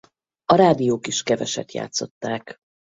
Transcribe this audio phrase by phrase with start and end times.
[0.45, 2.57] A rádiók is keveset játszották.